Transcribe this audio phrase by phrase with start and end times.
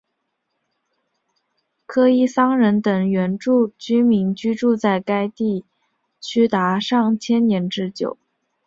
[1.85, 3.71] 科伊桑人等原住
[4.03, 5.63] 民居住在该地
[6.19, 8.17] 区达数千年之久。